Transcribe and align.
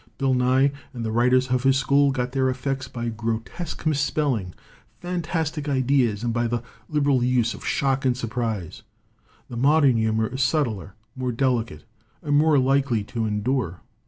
Bill 0.17 0.33
Nye 0.33 0.71
and 0.95 1.05
the 1.05 1.11
writers 1.11 1.49
of 1.49 1.61
his 1.61 1.77
school 1.77 2.09
got 2.09 2.31
their 2.31 2.49
effects 2.49 2.87
by 2.87 3.09
grotesque 3.09 3.85
misspelling, 3.85 4.55
fantastic 4.99 5.69
ideas, 5.69 6.23
and 6.23 6.33
by 6.33 6.47
the 6.47 6.63
liberal 6.89 7.23
use 7.23 7.53
of 7.53 7.63
shock 7.63 8.03
and 8.03 8.17
surprise. 8.17 8.81
The 9.47 9.57
modern 9.57 9.97
humor 9.97 10.25
is 10.25 10.41
subtler, 10.41 10.95
more 11.15 11.31
delicate, 11.31 11.83
and 12.23 12.35
more 12.35 12.57
likely 12.57 13.03
to 13.13 13.27
endure. 13.27 13.81